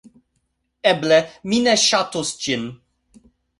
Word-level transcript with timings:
Eble, 0.91 1.19
mi 1.53 1.61
ne 1.67 1.77
ŝatus 1.83 2.35
ĝin 2.47 2.67